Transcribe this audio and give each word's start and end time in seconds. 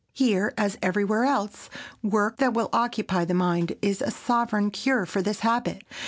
Here, 0.13 0.51
as 0.57 0.79
everywhere 0.81 1.25
else, 1.25 1.69
work 2.01 2.37
that 2.37 2.55
will 2.55 2.69
occupy 2.73 3.23
the 3.23 3.35
mind 3.35 3.75
is 3.83 4.01
a 4.01 4.09
sovereign 4.09 4.71
cure 4.71 5.05
for 5.05 5.21
this 5.21 5.41
habit. 5.41 5.83